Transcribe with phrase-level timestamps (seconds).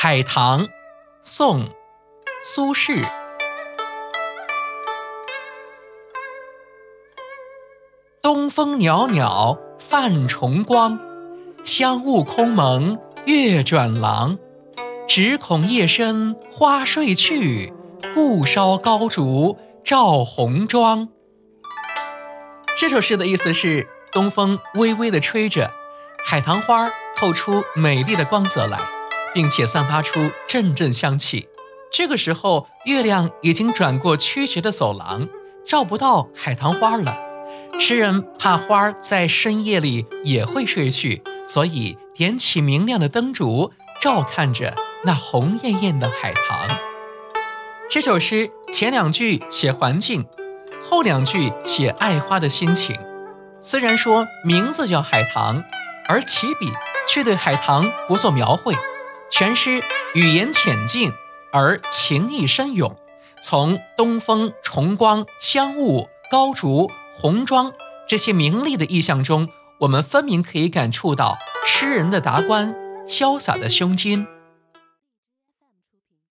[0.00, 0.68] 海棠，
[1.24, 1.64] 宋·
[2.40, 3.04] 苏轼。
[8.22, 11.00] 东风袅袅泛崇光，
[11.64, 12.96] 香雾空蒙
[13.26, 14.38] 月转廊。
[15.08, 17.72] 只恐夜深花睡去，
[18.14, 21.08] 故烧高烛照红妆。
[22.76, 25.72] 这首诗的意思是，东风微微地吹着，
[26.24, 28.78] 海棠花透出美丽的光泽来，
[29.34, 31.48] 并且散发出阵阵香气。
[31.90, 35.28] 这个时候，月亮已经转过曲折的走廊，
[35.64, 37.18] 照不到海棠花了。
[37.80, 44.74] 诗人怕花儿在深夜里也会睡去，所以点起明亮的灯烛，照看着
[45.04, 46.78] 那红艳艳的海棠。
[47.88, 50.26] 这首诗前两句写环境。
[50.80, 52.98] 后两句写爱花的心情，
[53.60, 55.62] 虽然说名字叫海棠，
[56.08, 56.72] 而起笔
[57.06, 58.74] 却对海棠不做描绘。
[59.30, 59.82] 全诗
[60.14, 61.12] 语言浅近
[61.52, 62.96] 而情意深涌，
[63.42, 67.72] 从东风、重光、香雾、高竹、红妆
[68.08, 69.48] 这些明丽的意象中，
[69.80, 72.74] 我们分明可以感触到诗人的达观、
[73.06, 74.26] 潇洒的胸襟。